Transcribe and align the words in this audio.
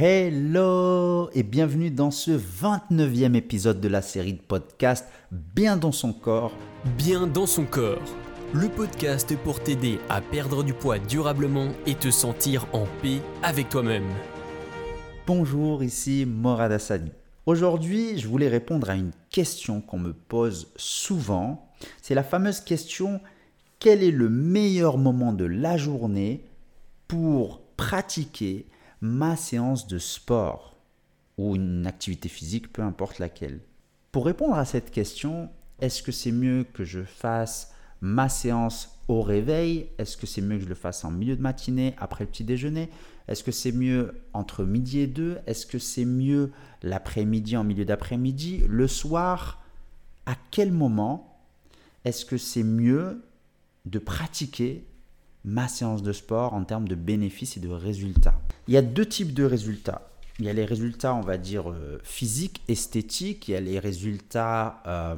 Hello 0.00 1.28
et 1.34 1.42
bienvenue 1.42 1.90
dans 1.90 2.10
ce 2.10 2.30
29e 2.30 3.34
épisode 3.34 3.78
de 3.78 3.88
la 3.88 4.00
série 4.00 4.32
de 4.32 4.40
podcast 4.40 5.06
Bien 5.30 5.76
dans 5.76 5.92
son 5.92 6.14
corps. 6.14 6.52
Bien 6.96 7.26
dans 7.26 7.44
son 7.44 7.66
corps. 7.66 8.00
Le 8.54 8.70
podcast 8.70 9.36
pour 9.44 9.62
t'aider 9.62 9.98
à 10.08 10.22
perdre 10.22 10.64
du 10.64 10.72
poids 10.72 10.98
durablement 10.98 11.68
et 11.84 11.94
te 11.94 12.10
sentir 12.10 12.66
en 12.72 12.86
paix 13.02 13.18
avec 13.42 13.68
toi-même. 13.68 14.08
Bonjour, 15.26 15.84
ici 15.84 16.24
Morad 16.26 16.72
Hassani. 16.72 17.12
Aujourd'hui, 17.44 18.18
je 18.18 18.28
voulais 18.28 18.48
répondre 18.48 18.88
à 18.88 18.94
une 18.94 19.12
question 19.28 19.82
qu'on 19.82 19.98
me 19.98 20.14
pose 20.14 20.72
souvent. 20.76 21.70
C'est 22.00 22.14
la 22.14 22.24
fameuse 22.24 22.60
question 22.60 23.20
quel 23.78 24.02
est 24.02 24.10
le 24.10 24.30
meilleur 24.30 24.96
moment 24.96 25.34
de 25.34 25.44
la 25.44 25.76
journée 25.76 26.46
pour 27.08 27.60
pratiquer 27.76 28.64
ma 29.02 29.36
séance 29.36 29.88
de 29.88 29.98
sport 29.98 30.76
ou 31.36 31.56
une 31.56 31.86
activité 31.86 32.28
physique, 32.28 32.72
peu 32.72 32.82
importe 32.82 33.18
laquelle. 33.18 33.60
Pour 34.12 34.24
répondre 34.24 34.54
à 34.54 34.64
cette 34.64 34.90
question, 34.90 35.50
est-ce 35.80 36.02
que 36.02 36.12
c'est 36.12 36.32
mieux 36.32 36.64
que 36.72 36.84
je 36.84 37.02
fasse 37.02 37.74
ma 38.00 38.28
séance 38.28 39.00
au 39.08 39.20
réveil? 39.22 39.88
Est-ce 39.98 40.16
que 40.16 40.26
c'est 40.26 40.40
mieux 40.40 40.58
que 40.58 40.64
je 40.64 40.68
le 40.68 40.76
fasse 40.76 41.04
en 41.04 41.10
milieu 41.10 41.36
de 41.36 41.42
matinée, 41.42 41.94
après 41.98 42.24
le 42.24 42.30
petit 42.30 42.44
déjeuner? 42.44 42.90
Est-ce 43.26 43.42
que 43.42 43.50
c'est 43.50 43.72
mieux 43.72 44.22
entre 44.34 44.64
midi 44.64 45.00
et 45.00 45.06
deux? 45.08 45.38
Est-ce 45.46 45.66
que 45.66 45.78
c'est 45.78 46.04
mieux 46.04 46.52
l'après-midi, 46.82 47.56
en 47.56 47.64
milieu 47.64 47.84
d'après-midi? 47.84 48.62
Le 48.68 48.86
soir 48.86 49.64
À 50.26 50.36
quel 50.50 50.70
moment 50.70 51.40
est-ce 52.04 52.24
que 52.24 52.36
c'est 52.36 52.64
mieux 52.64 53.22
de 53.86 53.98
pratiquer 53.98 54.86
ma 55.44 55.66
séance 55.66 56.02
de 56.02 56.12
sport 56.12 56.54
en 56.54 56.64
termes 56.64 56.86
de 56.86 56.94
bénéfices 56.94 57.56
et 57.56 57.60
de 57.60 57.68
résultats? 57.68 58.40
Il 58.68 58.74
y 58.74 58.76
a 58.76 58.82
deux 58.82 59.06
types 59.06 59.34
de 59.34 59.44
résultats. 59.44 60.02
Il 60.38 60.46
y 60.46 60.48
a 60.48 60.52
les 60.52 60.64
résultats, 60.64 61.14
on 61.14 61.20
va 61.20 61.36
dire, 61.36 61.70
euh, 61.70 62.00
physiques, 62.04 62.62
esthétiques. 62.66 63.48
Il 63.48 63.52
y 63.52 63.54
a 63.54 63.60
les 63.60 63.78
résultats 63.78 64.82
euh, 64.86 65.14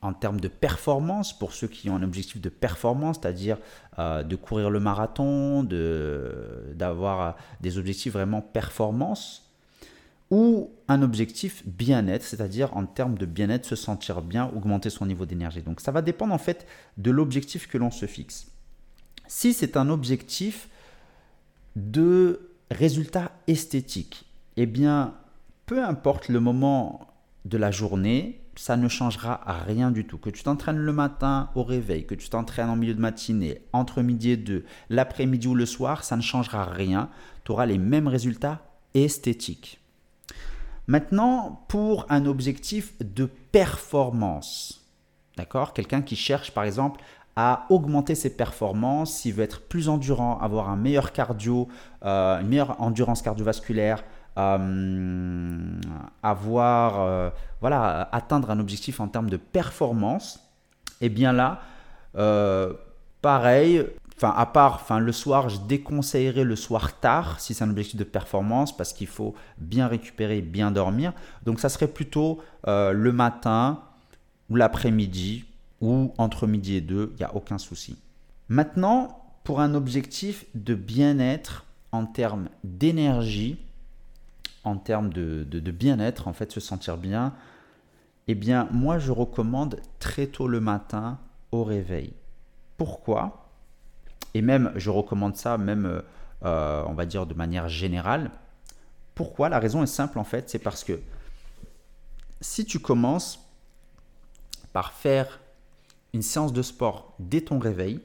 en 0.00 0.12
termes 0.14 0.40
de 0.40 0.48
performance, 0.48 1.38
pour 1.38 1.52
ceux 1.52 1.68
qui 1.68 1.90
ont 1.90 1.96
un 1.96 2.02
objectif 2.02 2.40
de 2.40 2.48
performance, 2.48 3.18
c'est-à-dire 3.20 3.58
euh, 3.98 4.22
de 4.22 4.36
courir 4.36 4.70
le 4.70 4.80
marathon, 4.80 5.64
d'avoir 6.74 7.36
des 7.60 7.76
objectifs 7.76 8.14
vraiment 8.14 8.40
performance, 8.40 9.50
ou 10.30 10.70
un 10.88 11.02
objectif 11.02 11.62
bien-être, 11.66 12.22
c'est-à-dire 12.22 12.74
en 12.76 12.86
termes 12.86 13.18
de 13.18 13.26
bien-être, 13.26 13.66
se 13.66 13.76
sentir 13.76 14.22
bien, 14.22 14.50
augmenter 14.56 14.88
son 14.88 15.04
niveau 15.04 15.26
d'énergie. 15.26 15.62
Donc 15.62 15.80
ça 15.80 15.92
va 15.92 16.00
dépendre 16.00 16.32
en 16.32 16.38
fait 16.38 16.66
de 16.96 17.10
l'objectif 17.10 17.68
que 17.68 17.76
l'on 17.76 17.90
se 17.90 18.06
fixe. 18.06 18.46
Si 19.28 19.52
c'est 19.52 19.76
un 19.76 19.90
objectif 19.90 20.68
de 21.76 22.50
résultat 22.70 23.32
esthétique, 23.46 24.26
eh 24.56 24.66
bien, 24.66 25.14
peu 25.66 25.82
importe 25.84 26.28
le 26.28 26.40
moment 26.40 27.08
de 27.44 27.56
la 27.56 27.70
journée, 27.70 28.40
ça 28.56 28.76
ne 28.76 28.88
changera 28.88 29.40
rien 29.66 29.90
du 29.90 30.06
tout. 30.06 30.18
Que 30.18 30.30
tu 30.30 30.42
t'entraînes 30.42 30.76
le 30.76 30.92
matin 30.92 31.50
au 31.54 31.62
réveil, 31.62 32.04
que 32.04 32.14
tu 32.14 32.28
t'entraînes 32.28 32.68
en 32.68 32.76
milieu 32.76 32.94
de 32.94 33.00
matinée, 33.00 33.62
entre 33.72 34.02
midi 34.02 34.30
et 34.30 34.36
deux, 34.36 34.64
l'après-midi 34.90 35.48
ou 35.48 35.54
le 35.54 35.66
soir, 35.66 36.04
ça 36.04 36.16
ne 36.16 36.22
changera 36.22 36.64
rien. 36.64 37.08
Tu 37.44 37.52
auras 37.52 37.66
les 37.66 37.78
mêmes 37.78 38.08
résultats 38.08 38.62
esthétiques. 38.94 39.80
Maintenant, 40.86 41.64
pour 41.68 42.04
un 42.10 42.26
objectif 42.26 42.92
de 43.00 43.26
performance, 43.52 44.84
d'accord? 45.36 45.72
Quelqu'un 45.72 46.02
qui 46.02 46.16
cherche 46.16 46.50
par 46.50 46.64
exemple 46.64 47.00
à 47.36 47.66
augmenter 47.70 48.14
ses 48.14 48.36
performances, 48.36 49.12
s'il 49.12 49.34
veut 49.34 49.44
être 49.44 49.60
plus 49.62 49.88
endurant, 49.88 50.38
avoir 50.40 50.68
un 50.68 50.76
meilleur 50.76 51.12
cardio, 51.12 51.68
euh, 52.04 52.40
une 52.40 52.48
meilleure 52.48 52.80
endurance 52.80 53.22
cardiovasculaire, 53.22 54.04
euh, 54.38 55.80
avoir, 56.22 57.00
euh, 57.00 57.30
voilà, 57.60 58.08
atteindre 58.12 58.50
un 58.50 58.58
objectif 58.58 59.00
en 59.00 59.08
termes 59.08 59.30
de 59.30 59.36
performance, 59.36 60.40
et 61.00 61.06
eh 61.06 61.08
bien 61.08 61.32
là, 61.32 61.60
pareil, 63.22 63.86
enfin 64.16 64.34
à 64.36 64.44
part, 64.44 64.74
enfin 64.74 64.98
le 64.98 65.12
soir, 65.12 65.48
je 65.48 65.58
déconseillerais 65.60 66.44
le 66.44 66.56
soir 66.56 66.98
tard 66.98 67.40
si 67.40 67.54
c'est 67.54 67.64
un 67.64 67.70
objectif 67.70 67.96
de 67.96 68.04
performance 68.04 68.76
parce 68.76 68.92
qu'il 68.92 69.06
faut 69.06 69.34
bien 69.56 69.86
récupérer, 69.86 70.42
bien 70.42 70.70
dormir. 70.70 71.14
Donc 71.46 71.58
ça 71.58 71.70
serait 71.70 71.88
plutôt 71.88 72.42
le 72.66 73.12
matin 73.12 73.80
ou 74.50 74.56
l'après-midi, 74.56 75.46
ou 75.80 76.12
entre 76.18 76.46
midi 76.46 76.74
et 76.74 76.80
deux, 76.80 77.12
il 77.14 77.18
n'y 77.18 77.24
a 77.24 77.34
aucun 77.34 77.58
souci. 77.58 77.98
Maintenant, 78.48 79.20
pour 79.44 79.60
un 79.60 79.74
objectif 79.74 80.44
de 80.54 80.74
bien-être 80.74 81.64
en 81.92 82.06
termes 82.06 82.48
d'énergie, 82.64 83.58
en 84.64 84.76
termes 84.76 85.12
de, 85.12 85.70
bien-être, 85.70 86.28
en 86.28 86.32
fait, 86.32 86.52
se 86.52 86.60
sentir 86.60 86.96
bien, 86.96 87.34
eh 88.28 88.34
bien, 88.34 88.68
moi, 88.70 88.98
je 88.98 89.10
recommande 89.10 89.80
très 89.98 90.26
tôt 90.26 90.46
le 90.46 90.60
matin 90.60 91.18
au 91.52 91.64
réveil. 91.64 92.12
Pourquoi? 92.76 93.50
Et 94.34 94.42
même, 94.42 94.72
je 94.76 94.90
recommande 94.90 95.36
ça, 95.36 95.58
même, 95.58 96.02
euh, 96.44 96.84
on 96.86 96.92
va 96.92 97.06
dire, 97.06 97.26
de 97.26 97.34
manière 97.34 97.68
générale. 97.68 98.30
Pourquoi? 99.14 99.48
La 99.48 99.58
raison 99.58 99.82
est 99.82 99.86
simple, 99.86 100.18
en 100.18 100.24
fait, 100.24 100.50
c'est 100.50 100.58
parce 100.58 100.84
que 100.84 101.00
si 102.40 102.64
tu 102.64 102.78
commences 102.78 103.40
par 104.72 104.92
faire 104.92 105.40
une 106.12 106.22
séance 106.22 106.52
de 106.52 106.62
sport 106.62 107.14
dès 107.18 107.42
ton 107.42 107.58
réveil, 107.58 108.00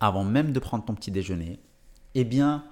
avant 0.00 0.24
même 0.24 0.52
de 0.52 0.58
prendre 0.58 0.84
ton 0.84 0.94
petit 0.94 1.10
déjeuner, 1.10 1.60
eh 2.14 2.24
bien, 2.24 2.64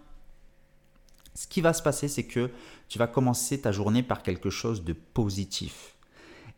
ce 1.34 1.46
qui 1.46 1.60
va 1.60 1.72
se 1.72 1.82
passer, 1.82 2.08
c'est 2.08 2.26
que 2.26 2.50
tu 2.88 2.98
vas 2.98 3.06
commencer 3.06 3.60
ta 3.60 3.72
journée 3.72 4.02
par 4.02 4.22
quelque 4.22 4.50
chose 4.50 4.84
de 4.84 4.92
positif. 4.92 5.94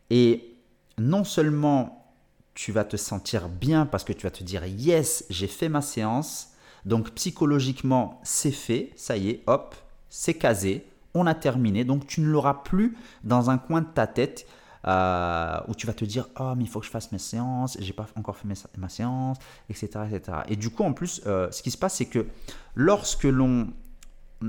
Et 0.09 0.55
non 0.97 1.23
seulement 1.23 2.13
tu 2.53 2.71
vas 2.71 2.83
te 2.83 2.97
sentir 2.97 3.49
bien 3.49 3.85
parce 3.85 4.03
que 4.03 4.13
tu 4.13 4.23
vas 4.23 4.31
te 4.31 4.43
dire 4.43 4.65
yes, 4.65 5.25
j'ai 5.29 5.47
fait 5.47 5.69
ma 5.69 5.81
séance, 5.81 6.49
donc 6.85 7.11
psychologiquement 7.11 8.19
c'est 8.23 8.51
fait, 8.51 8.91
ça 8.95 9.17
y 9.17 9.29
est, 9.29 9.43
hop, 9.47 9.75
c'est 10.09 10.35
casé, 10.35 10.87
on 11.13 11.25
a 11.25 11.33
terminé, 11.33 11.83
donc 11.83 12.05
tu 12.07 12.21
ne 12.21 12.27
l'auras 12.27 12.55
plus 12.55 12.97
dans 13.23 13.49
un 13.49 13.57
coin 13.57 13.81
de 13.81 13.87
ta 13.87 14.07
tête 14.07 14.47
euh, 14.85 15.59
où 15.67 15.75
tu 15.75 15.87
vas 15.87 15.93
te 15.93 16.05
dire 16.05 16.27
oh 16.39 16.53
mais 16.55 16.63
il 16.63 16.69
faut 16.69 16.79
que 16.79 16.85
je 16.85 16.91
fasse 16.91 17.11
mes 17.11 17.17
séances 17.17 17.77
j'ai 17.79 17.93
pas 17.93 18.07
encore 18.15 18.37
fait 18.37 18.47
ma 18.77 18.89
séance 18.89 19.37
etc 19.69 19.87
etc 20.09 20.37
et 20.47 20.55
du 20.55 20.69
coup 20.69 20.83
en 20.83 20.93
plus 20.93 21.21
euh, 21.25 21.49
ce 21.51 21.63
qui 21.63 21.71
se 21.71 21.77
passe 21.77 21.95
c'est 21.95 22.05
que 22.05 22.27
lorsque 22.75 23.23
l'on 23.23 23.69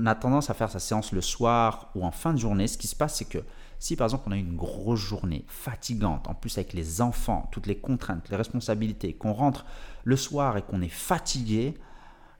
a 0.05 0.15
tendance 0.15 0.49
à 0.49 0.53
faire 0.53 0.69
sa 0.69 0.79
séance 0.79 1.11
le 1.11 1.21
soir 1.21 1.89
ou 1.95 2.05
en 2.05 2.11
fin 2.11 2.33
de 2.33 2.39
journée 2.39 2.67
ce 2.67 2.77
qui 2.77 2.87
se 2.87 2.95
passe 2.95 3.15
c'est 3.15 3.29
que 3.29 3.39
si 3.79 3.95
par 3.95 4.05
exemple 4.05 4.25
on 4.27 4.31
a 4.31 4.37
une 4.37 4.55
grosse 4.55 4.99
journée 4.99 5.45
fatigante 5.47 6.27
en 6.27 6.33
plus 6.33 6.57
avec 6.57 6.73
les 6.73 7.01
enfants 7.01 7.47
toutes 7.51 7.67
les 7.67 7.77
contraintes 7.77 8.29
les 8.29 8.37
responsabilités 8.37 9.13
qu'on 9.13 9.33
rentre 9.33 9.65
le 10.03 10.17
soir 10.17 10.57
et 10.57 10.61
qu'on 10.61 10.81
est 10.81 10.89
fatigué 10.89 11.75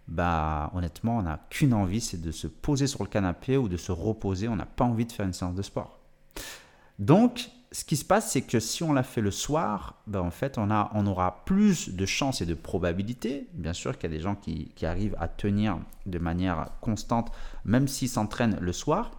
bah 0.08 0.72
honnêtement 0.76 1.18
on 1.18 1.24
n'a 1.24 1.40
qu'une 1.50 1.74
envie 1.74 2.02
c'est 2.02 2.22
de 2.22 2.32
se 2.32 2.48
poser 2.48 2.88
sur 2.88 3.04
le 3.04 3.10
canapé 3.10 3.58
ou 3.58 3.68
de 3.68 3.78
se 3.78 3.92
reposer. 3.92 4.48
On 4.48 4.56
n'a 4.56 4.66
pas 4.66 4.86
envie 4.86 5.06
de 5.06 5.12
faire 5.12 5.26
une 5.26 5.34
séance 5.34 5.56
de 5.56 5.62
sport. 5.62 6.00
Donc 7.00 7.50
ce 7.76 7.84
qui 7.84 7.98
se 7.98 8.06
passe, 8.06 8.32
c'est 8.32 8.42
que 8.42 8.62
si 8.62 8.84
on 8.84 8.94
l'a 8.94 9.04
fait 9.04 9.20
le 9.20 9.32
soir, 9.32 9.96
ben 10.08 10.22
en 10.22 10.32
fait, 10.32 10.58
on, 10.58 11.06
aura 11.08 11.44
plus 11.44 11.90
de 11.90 12.06
chances 12.06 12.40
et 12.40 12.46
de 12.46 12.54
probabilités. 12.54 13.48
Bien 13.52 13.74
sûr 13.74 13.98
qu'il 13.98 14.10
y 14.10 14.14
a 14.14 14.16
des 14.16 14.24
gens 14.24 14.36
qui, 14.36 14.72
arrivent 14.84 15.18
à 15.20 15.28
tenir 15.28 15.78
de 16.06 16.18
manière 16.18 16.70
constante, 16.80 17.34
même 17.66 17.90
s'ils 17.90 18.08
s'entraînent 18.08 18.58
le 18.62 18.72
soir. 18.72 19.12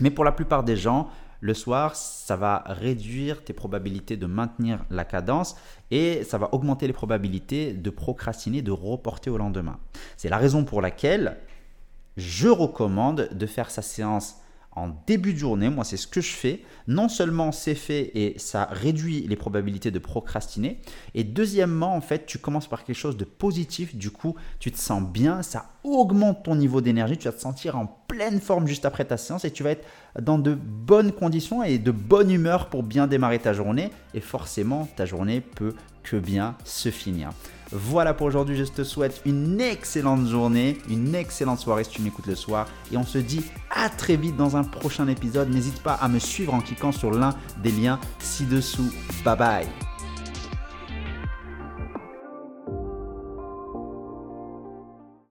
Mais 0.00 0.10
pour 0.10 0.24
la 0.24 0.32
plupart 0.32 0.64
des 0.64 0.78
gens, 0.78 1.10
le 1.42 1.52
soir, 1.52 1.94
ça 1.94 2.36
va 2.36 2.64
réduire 2.64 3.44
tes 3.44 3.52
probabilités 3.52 4.16
de 4.16 4.24
maintenir 4.24 4.82
la 4.88 5.04
cadence 5.04 5.54
et 5.90 6.24
ça 6.24 6.38
va 6.38 6.54
augmenter 6.54 6.86
les 6.86 6.94
probabilités 6.94 7.74
de 7.74 7.90
procrastiner, 7.90 8.62
de 8.62 8.72
reporter 8.72 9.28
au 9.28 9.36
lendemain. 9.36 9.78
C'est 10.16 10.30
la 10.30 10.38
raison 10.38 10.64
pour 10.64 10.80
laquelle 10.80 11.36
je 12.16 12.48
recommande 12.48 13.28
de 13.30 13.46
faire 13.46 13.70
sa 13.70 13.82
séance 13.82 14.36
en 14.76 14.90
début 15.06 15.32
de 15.32 15.38
journée. 15.38 15.70
Moi, 15.70 15.84
c'est 15.84 15.96
ce 15.96 16.06
que 16.06 16.20
je 16.20 16.32
fais. 16.32 16.62
Non 16.86 17.08
seulement 17.08 17.52
c'est 17.52 17.74
fait 17.74 18.10
et 18.14 18.38
ça 18.38 18.68
réduit 18.70 19.26
les 19.26 19.36
probabilités 19.36 19.90
de 19.90 19.98
procrastiner. 19.98 20.80
Et 21.14 21.24
deuxièmement, 21.24 21.94
en 21.94 22.00
fait, 22.00 22.26
tu 22.26 22.38
commences 22.38 22.68
par 22.68 22.84
quelque 22.84 22.96
chose 22.96 23.16
de 23.16 23.24
positif. 23.24 23.94
Du 23.96 24.10
coup, 24.10 24.34
tu 24.58 24.72
te 24.72 24.78
sens 24.78 25.02
bien. 25.02 25.42
Ça 25.42 25.70
augmente 25.84 26.44
ton 26.44 26.56
niveau 26.56 26.80
d'énergie. 26.80 27.16
Tu 27.16 27.28
vas 27.28 27.32
te 27.32 27.40
sentir 27.40 27.76
en 27.76 27.86
pleine 28.14 28.40
forme 28.40 28.66
juste 28.66 28.84
après 28.84 29.04
ta 29.04 29.16
séance 29.16 29.44
et 29.44 29.50
tu 29.50 29.62
vas 29.62 29.70
être 29.70 29.86
dans 30.20 30.38
de 30.38 30.54
bonnes 30.54 31.12
conditions 31.12 31.62
et 31.64 31.78
de 31.78 31.90
bonne 31.90 32.30
humeur 32.30 32.68
pour 32.68 32.84
bien 32.84 33.06
démarrer 33.06 33.40
ta 33.40 33.52
journée. 33.52 33.90
Et 34.14 34.20
forcément, 34.20 34.88
ta 34.96 35.04
journée 35.04 35.40
peut 35.40 35.74
que 36.04 36.16
bien 36.16 36.54
se 36.64 36.90
finir. 36.90 37.30
Voilà 37.72 38.14
pour 38.14 38.26
aujourd'hui, 38.26 38.56
je 38.56 38.64
te 38.64 38.84
souhaite 38.84 39.22
une 39.24 39.60
excellente 39.60 40.28
journée, 40.28 40.78
une 40.88 41.14
excellente 41.14 41.58
soirée 41.58 41.82
si 41.82 41.90
tu 41.90 42.02
m'écoutes 42.02 42.26
le 42.26 42.36
soir 42.36 42.68
et 42.92 42.96
on 42.96 43.04
se 43.04 43.18
dit 43.18 43.42
à 43.74 43.88
très 43.88 44.16
vite 44.16 44.36
dans 44.36 44.56
un 44.56 44.62
prochain 44.62 45.08
épisode. 45.08 45.50
N'hésite 45.50 45.82
pas 45.82 45.94
à 45.94 46.06
me 46.06 46.20
suivre 46.20 46.54
en 46.54 46.60
cliquant 46.60 46.92
sur 46.92 47.10
l'un 47.10 47.34
des 47.62 47.72
liens 47.72 47.98
ci-dessous. 48.20 48.92
Bye 49.24 49.36
bye 49.36 49.83